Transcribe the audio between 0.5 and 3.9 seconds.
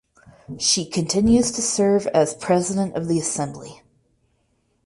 She continues to serve as president of the assembly.